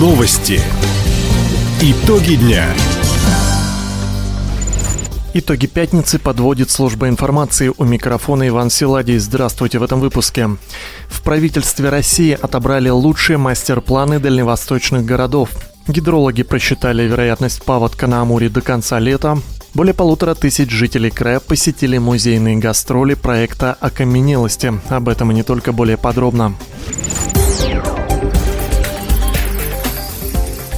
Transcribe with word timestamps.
Новости. 0.00 0.58
Итоги 1.82 2.36
дня. 2.36 2.64
Итоги 5.34 5.66
пятницы 5.66 6.18
подводит 6.18 6.70
служба 6.70 7.06
информации 7.10 7.70
у 7.76 7.84
микрофона 7.84 8.48
Иван 8.48 8.70
Силадий. 8.70 9.18
Здравствуйте 9.18 9.78
в 9.78 9.82
этом 9.82 10.00
выпуске. 10.00 10.48
В 11.08 11.20
правительстве 11.20 11.90
России 11.90 12.32
отобрали 12.32 12.88
лучшие 12.88 13.36
мастер-планы 13.36 14.20
дальневосточных 14.20 15.04
городов. 15.04 15.50
Гидрологи 15.86 16.44
просчитали 16.44 17.02
вероятность 17.02 17.62
паводка 17.62 18.06
на 18.06 18.22
Амуре 18.22 18.48
до 18.48 18.62
конца 18.62 18.98
лета. 18.98 19.36
Более 19.74 19.92
полутора 19.92 20.34
тысяч 20.34 20.70
жителей 20.70 21.10
края 21.10 21.40
посетили 21.40 21.98
музейные 21.98 22.56
гастроли 22.56 23.12
проекта 23.12 23.76
«Окаменелости». 23.78 24.72
Об 24.88 25.10
этом 25.10 25.30
и 25.30 25.34
не 25.34 25.42
только 25.42 25.72
более 25.72 25.98
подробно. 25.98 26.54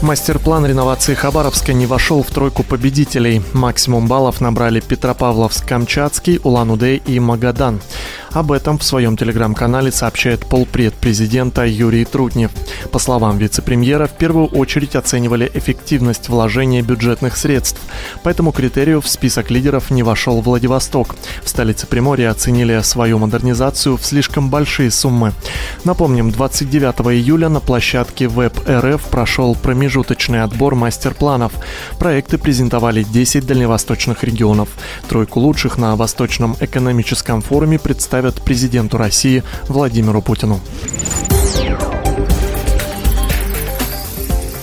Мастер-план 0.02 0.66
реновации 0.66 1.14
Хабаровска 1.14 1.72
не 1.72 1.86
вошел 1.86 2.24
в 2.24 2.30
тройку 2.30 2.64
победителей. 2.64 3.40
Максимум 3.52 4.08
баллов 4.08 4.40
набрали 4.40 4.80
Петропавловск-Камчатский, 4.80 6.40
Улан-Удэ 6.42 6.96
и 6.96 7.20
Магадан. 7.20 7.80
Об 8.32 8.50
этом 8.50 8.78
в 8.78 8.82
своем 8.82 9.18
телеграм-канале 9.18 9.92
сообщает 9.92 10.46
полпред 10.46 10.94
президента 10.94 11.66
Юрий 11.66 12.06
Трутнев. 12.06 12.50
По 12.90 12.98
словам 12.98 13.36
вице-премьера, 13.36 14.06
в 14.06 14.12
первую 14.12 14.46
очередь 14.46 14.96
оценивали 14.96 15.50
эффективность 15.52 16.30
вложения 16.30 16.80
бюджетных 16.80 17.36
средств. 17.36 17.78
По 18.22 18.30
этому 18.30 18.52
критерию 18.52 19.02
в 19.02 19.08
список 19.08 19.50
лидеров 19.50 19.90
не 19.90 20.02
вошел 20.02 20.40
Владивосток. 20.40 21.14
В 21.42 21.48
столице 21.48 21.86
Приморья 21.86 22.30
оценили 22.30 22.80
свою 22.82 23.18
модернизацию 23.18 23.98
в 23.98 24.04
слишком 24.06 24.48
большие 24.48 24.90
суммы. 24.90 25.34
Напомним, 25.84 26.30
29 26.30 27.12
июля 27.14 27.50
на 27.50 27.60
площадке 27.60 28.28
Веб-РФ 28.28 29.02
прошел 29.10 29.54
промежуточный 29.54 30.42
отбор 30.42 30.74
мастер-планов. 30.74 31.52
Проекты 31.98 32.38
презентовали 32.38 33.02
10 33.02 33.44
дальневосточных 33.44 34.24
регионов. 34.24 34.70
Тройку 35.06 35.38
лучших 35.38 35.76
на 35.76 35.96
Восточном 35.96 36.56
экономическом 36.60 37.42
форуме 37.42 37.78
представили 37.78 38.21
представят 38.22 38.42
президенту 38.42 38.98
России 38.98 39.42
Владимиру 39.68 40.22
Путину. 40.22 40.60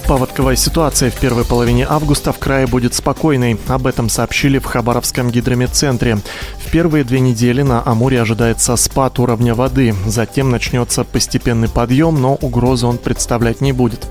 Паводковая 0.09 0.55
ситуация 0.55 1.11
в 1.11 1.19
первой 1.19 1.45
половине 1.45 1.85
августа 1.87 2.33
в 2.33 2.39
крае 2.39 2.65
будет 2.65 2.95
спокойной. 2.95 3.59
Об 3.67 3.85
этом 3.85 4.09
сообщили 4.09 4.57
в 4.57 4.65
Хабаровском 4.65 5.29
гидрометцентре. 5.29 6.17
В 6.65 6.71
первые 6.71 7.03
две 7.03 7.19
недели 7.19 7.61
на 7.61 7.83
Амуре 7.85 8.19
ожидается 8.19 8.75
спад 8.75 9.19
уровня 9.19 9.53
воды. 9.53 9.93
Затем 10.07 10.49
начнется 10.49 11.03
постепенный 11.03 11.69
подъем, 11.69 12.19
но 12.19 12.33
угрозы 12.33 12.87
он 12.87 12.97
представлять 12.97 13.61
не 13.61 13.71
будет. 13.71 14.07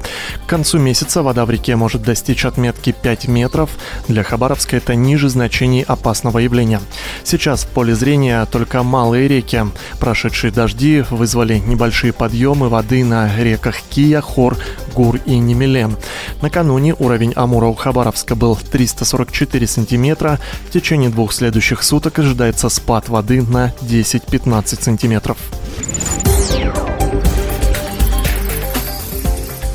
К 0.47 0.49
концу 0.49 0.79
месяца 0.79 1.25
вода 1.25 1.45
в 1.45 1.51
реке 1.51 1.75
может 1.75 2.03
достичь 2.03 2.45
отметки 2.45 2.93
5 2.93 3.27
метров. 3.27 3.69
Для 4.07 4.23
Хабаровска 4.23 4.77
это 4.77 4.95
ниже 4.95 5.29
значений 5.29 5.83
опасного 5.83 6.39
явления. 6.39 6.81
Сейчас 7.25 7.65
в 7.65 7.69
поле 7.71 7.97
зрения 7.97 8.47
только 8.47 8.85
малые 8.85 9.27
реки. 9.27 9.65
Прошедшие 9.99 10.53
дожди 10.53 11.05
вызвали 11.11 11.59
небольшие 11.59 12.13
подъемы 12.13 12.69
воды 12.69 13.03
на 13.05 13.37
реках 13.37 13.81
Кия, 13.91 14.21
Хор, 14.21 14.57
Гур 14.95 15.19
и 15.27 15.37
Немеле. 15.39 15.88
Накануне 16.43 16.95
уровень 16.99 17.33
Амура 17.35 17.67
у 17.67 17.75
Хабаровска 17.75 18.35
был 18.35 18.57
344 18.57 19.67
сантиметра. 19.67 20.39
В 20.69 20.73
течение 20.73 21.11
двух 21.11 21.33
следующих 21.33 21.83
суток 21.83 22.19
ожидается 22.19 22.69
спад 22.69 23.09
воды 23.09 23.43
на 23.43 23.73
10-15 23.83 24.83
сантиметров. 24.83 25.39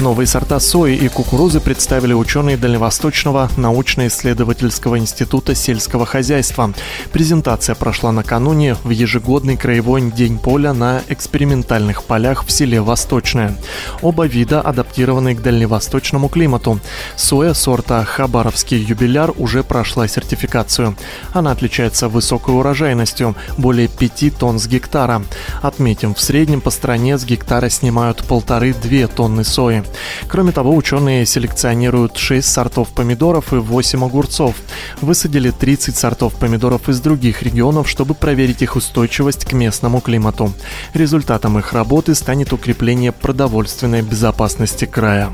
Новые 0.03 0.27
сорта 0.27 0.59
сои 0.59 0.95
и 0.97 1.07
кукурузы 1.07 1.61
представили 1.61 2.11
ученые 2.11 2.57
Дальневосточного 2.57 3.49
научно-исследовательского 3.55 5.00
института 5.00 5.55
сельского 5.55 6.05
хозяйства. 6.05 6.73
Презентация 7.13 7.73
прошла 7.73 8.11
накануне 8.11 8.75
в 8.83 8.89
ежегодный 8.89 9.55
краевой 9.55 10.11
день 10.11 10.39
поля 10.39 10.73
на 10.73 11.01
экспериментальных 11.07 12.03
полях 12.03 12.45
в 12.45 12.51
селе 12.51 12.81
Восточное. 12.81 13.55
Оба 14.01 14.25
вида 14.25 14.59
адаптированы 14.59 15.35
к 15.35 15.41
дальневосточному 15.41 16.28
климату. 16.28 16.81
Соя 17.16 17.53
сорта 17.53 18.03
Хабаровский 18.03 18.79
юбиляр 18.79 19.31
уже 19.38 19.63
прошла 19.63 20.09
сертификацию. 20.09 20.97
Она 21.31 21.51
отличается 21.51 22.09
высокой 22.09 22.55
урожайностью– 22.55 23.38
более 23.57 23.88
5 23.88 24.38
тонн 24.38 24.59
с 24.59 24.67
гектара. 24.67 25.23
Отметим, 25.63 26.13
в 26.13 26.19
среднем 26.19 26.59
по 26.59 26.69
стране 26.69 27.18
с 27.18 27.24
гектара 27.24 27.69
снимают 27.69 28.25
полторы-две 28.25 29.07
тонны 29.07 29.46
сои. 29.46 29.84
Кроме 30.28 30.51
того, 30.51 30.75
ученые 30.75 31.25
селекционируют 31.25 32.18
6 32.18 32.46
сортов 32.46 32.90
помидоров 32.90 33.53
и 33.53 33.56
8 33.56 34.03
огурцов. 34.03 34.56
Высадили 35.00 35.52
30 35.52 35.96
сортов 35.96 36.34
помидоров 36.34 36.90
из 36.90 37.00
других 37.00 37.44
регионов, 37.44 37.88
чтобы 37.88 38.13
проверить 38.13 38.62
их 38.62 38.75
устойчивость 38.75 39.46
к 39.46 39.53
местному 39.53 40.02
климату. 40.02 40.52
Результатом 40.94 41.57
их 41.57 41.72
работы 41.72 42.13
станет 42.13 42.52
укрепление 42.52 43.13
продовольственной 43.13 44.02
безопасности 44.02 44.84
края. 44.84 45.31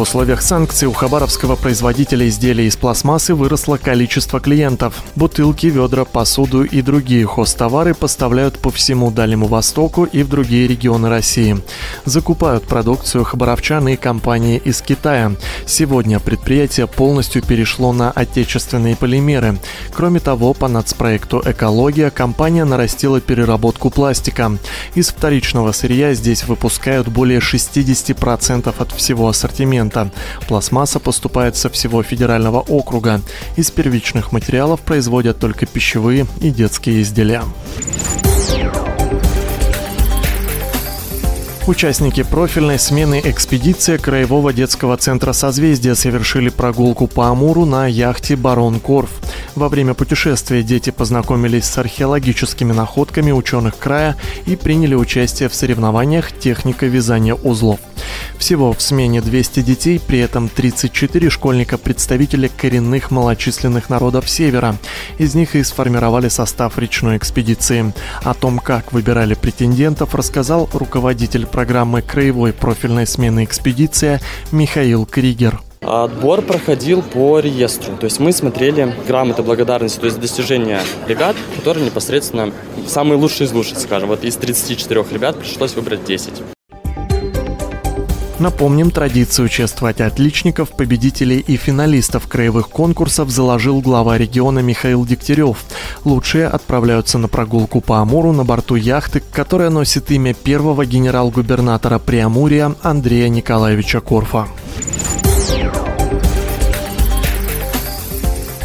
В 0.00 0.04
условиях 0.04 0.40
санкций 0.40 0.88
у 0.88 0.94
хабаровского 0.94 1.56
производителя 1.56 2.26
изделий 2.26 2.68
из 2.68 2.74
пластмассы 2.74 3.34
выросло 3.34 3.76
количество 3.76 4.40
клиентов. 4.40 4.94
Бутылки, 5.14 5.66
ведра, 5.66 6.06
посуду 6.06 6.64
и 6.64 6.80
другие 6.80 7.26
хозтовары 7.26 7.92
поставляют 7.92 8.58
по 8.58 8.70
всему 8.70 9.10
Дальнему 9.10 9.46
Востоку 9.46 10.04
и 10.04 10.22
в 10.22 10.30
другие 10.30 10.66
регионы 10.66 11.10
России. 11.10 11.62
Закупают 12.06 12.64
продукцию 12.64 13.24
хабаровчан 13.24 13.88
и 13.88 13.96
компании 13.96 14.56
из 14.64 14.80
Китая. 14.80 15.32
Сегодня 15.66 16.18
предприятие 16.18 16.86
полностью 16.86 17.42
перешло 17.42 17.92
на 17.92 18.10
отечественные 18.10 18.96
полимеры. 18.96 19.58
Кроме 19.94 20.20
того, 20.20 20.54
по 20.54 20.66
нацпроекту 20.66 21.42
«Экология» 21.44 22.08
компания 22.08 22.64
нарастила 22.64 23.20
переработку 23.20 23.90
пластика. 23.90 24.56
Из 24.94 25.08
вторичного 25.10 25.72
сырья 25.72 26.14
здесь 26.14 26.44
выпускают 26.44 27.08
более 27.08 27.40
60% 27.40 28.74
от 28.78 28.92
всего 28.92 29.28
ассортимента 29.28 29.89
момента. 29.94 30.10
Пластмасса 30.48 30.98
поступает 30.98 31.56
со 31.56 31.68
всего 31.68 32.02
федерального 32.02 32.60
округа. 32.60 33.20
Из 33.56 33.70
первичных 33.70 34.32
материалов 34.32 34.80
производят 34.80 35.38
только 35.38 35.66
пищевые 35.66 36.26
и 36.40 36.50
детские 36.50 37.02
изделия. 37.02 37.42
Участники 41.66 42.24
профильной 42.24 42.78
смены 42.78 43.20
экспедиции 43.22 43.96
Краевого 43.96 44.52
детского 44.52 44.96
центра 44.96 45.32
«Созвездие» 45.32 45.94
совершили 45.94 46.48
прогулку 46.48 47.06
по 47.06 47.28
Амуру 47.28 47.64
на 47.64 47.86
яхте 47.86 48.34
«Барон 48.34 48.80
Корф». 48.80 49.10
Во 49.54 49.68
время 49.68 49.94
путешествия 49.94 50.62
дети 50.62 50.90
познакомились 50.90 51.66
с 51.66 51.78
археологическими 51.78 52.72
находками 52.72 53.30
ученых 53.30 53.78
края 53.78 54.16
и 54.46 54.56
приняли 54.56 54.94
участие 54.94 55.48
в 55.48 55.54
соревнованиях 55.54 56.32
техника 56.32 56.86
вязания 56.86 57.34
узлов. 57.34 57.78
Всего 58.38 58.72
в 58.72 58.80
смене 58.80 59.20
200 59.20 59.60
детей, 59.60 60.00
при 60.00 60.18
этом 60.18 60.48
34 60.48 61.30
школьника 61.30 61.78
представители 61.78 62.48
коренных 62.48 63.10
малочисленных 63.10 63.90
народов 63.90 64.28
Севера. 64.28 64.76
Из 65.18 65.34
них 65.34 65.56
и 65.56 65.62
сформировали 65.62 66.28
состав 66.28 66.78
речной 66.78 67.16
экспедиции. 67.16 67.92
О 68.22 68.34
том, 68.34 68.58
как 68.58 68.92
выбирали 68.92 69.34
претендентов, 69.34 70.14
рассказал 70.14 70.68
руководитель 70.72 71.46
программы 71.46 72.02
краевой 72.02 72.52
профильной 72.52 73.06
смены 73.06 73.44
экспедиция 73.44 74.20
Михаил 74.52 75.06
Кригер. 75.06 75.60
Отбор 75.80 76.42
проходил 76.42 77.02
по 77.02 77.40
реестру. 77.40 77.96
То 77.96 78.04
есть 78.04 78.20
мы 78.20 78.32
смотрели 78.32 78.94
грамоты 79.08 79.42
благодарности, 79.42 79.98
то 79.98 80.06
есть 80.06 80.20
достижения 80.20 80.80
ребят, 81.06 81.36
которые 81.56 81.86
непосредственно 81.86 82.52
самые 82.86 83.18
лучшие 83.18 83.46
из 83.46 83.52
лучших, 83.52 83.78
скажем. 83.78 84.10
Вот 84.10 84.22
из 84.22 84.36
34 84.36 85.04
ребят 85.10 85.38
пришлось 85.38 85.74
выбрать 85.74 86.04
10. 86.04 86.59
Напомним, 88.40 88.90
традицию 88.90 89.44
участвовать 89.44 90.00
отличников, 90.00 90.70
победителей 90.70 91.40
и 91.40 91.58
финалистов 91.58 92.26
краевых 92.26 92.70
конкурсов 92.70 93.28
заложил 93.28 93.82
глава 93.82 94.16
региона 94.16 94.60
Михаил 94.60 95.04
Дегтярев. 95.04 95.58
Лучшие 96.06 96.46
отправляются 96.46 97.18
на 97.18 97.28
прогулку 97.28 97.82
по 97.82 97.98
Амуру 97.98 98.32
на 98.32 98.46
борту 98.46 98.76
яхты, 98.76 99.22
которая 99.30 99.68
носит 99.68 100.10
имя 100.10 100.32
первого 100.32 100.86
генерал-губернатора 100.86 101.98
Преамурия 101.98 102.74
Андрея 102.80 103.28
Николаевича 103.28 104.00
Корфа. 104.00 104.48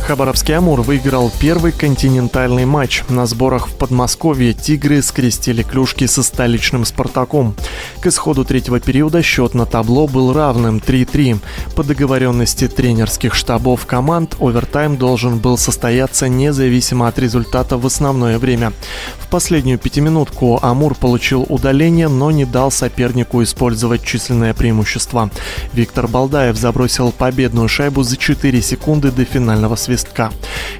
Хабаровский 0.07 0.55
«Амур» 0.55 0.81
выиграл 0.81 1.31
первый 1.39 1.71
континентальный 1.71 2.65
матч. 2.65 3.01
На 3.09 3.25
сборах 3.25 3.67
в 3.67 3.73
Подмосковье 3.73 4.53
«Тигры» 4.53 5.01
скрестили 5.01 5.63
клюшки 5.63 6.05
со 6.05 6.21
столичным 6.21 6.85
«Спартаком». 6.85 7.55
К 8.01 8.05
исходу 8.05 8.45
третьего 8.45 8.79
периода 8.79 9.23
счет 9.23 9.55
на 9.55 9.65
табло 9.65 10.05
был 10.05 10.31
равным 10.31 10.77
3-3. 10.77 11.39
По 11.75 11.83
договоренности 11.83 12.67
тренерских 12.67 13.33
штабов 13.33 13.87
команд 13.87 14.35
овертайм 14.39 14.97
должен 14.97 15.39
был 15.39 15.57
состояться 15.57 16.29
независимо 16.29 17.07
от 17.07 17.17
результата 17.17 17.75
в 17.75 17.87
основное 17.87 18.37
время. 18.37 18.73
В 19.17 19.27
последнюю 19.27 19.79
пятиминутку 19.79 20.59
«Амур» 20.61 20.93
получил 20.93 21.47
удаление, 21.49 22.09
но 22.09 22.29
не 22.29 22.45
дал 22.45 22.69
сопернику 22.69 23.41
использовать 23.41 24.03
численное 24.03 24.53
преимущество. 24.53 25.31
Виктор 25.73 26.07
Балдаев 26.07 26.57
забросил 26.57 27.11
победную 27.11 27.67
шайбу 27.67 28.03
за 28.03 28.17
4 28.17 28.61
секунды 28.61 29.09
до 29.09 29.25
финального 29.25 29.75
свистка 29.75 29.94
свистка. 29.97 30.31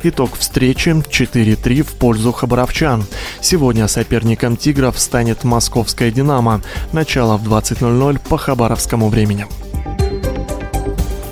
Итог 0.04 0.32
встречи 0.38 0.90
4-3 0.90 1.82
в 1.84 1.94
пользу 1.94 2.32
хабаровчан. 2.32 3.04
Сегодня 3.42 3.88
соперником 3.88 4.56
«Тигров» 4.58 5.00
станет 5.00 5.44
московская 5.44 6.12
«Динамо». 6.12 6.62
Начало 6.92 7.38
в 7.38 7.48
20.00 7.48 8.20
по 8.28 8.38
хабаровскому 8.38 9.10
времени. 9.10 9.48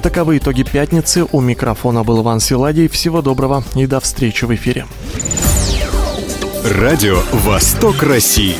Таковы 0.02 0.38
итоги 0.38 0.64
пятницы. 0.64 1.26
У 1.32 1.42
микрофона 1.42 2.04
был 2.04 2.22
Иван 2.22 2.40
Силадий. 2.40 2.88
Всего 2.88 3.22
доброго 3.22 3.64
и 3.76 3.86
до 3.86 4.00
встречи 4.00 4.46
в 4.46 4.56
эфире. 4.56 4.86
Радио 6.66 7.20
«Восток 7.32 8.02
России». 8.04 8.56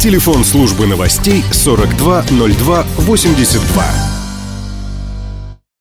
Телефон 0.00 0.44
службы 0.44 0.86
новостей 0.86 1.44
420282. 1.52 4.13